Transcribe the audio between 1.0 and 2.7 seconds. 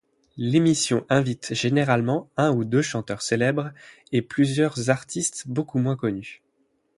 invite généralement un ou